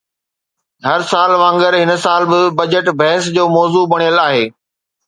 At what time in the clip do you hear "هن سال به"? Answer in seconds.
1.81-2.39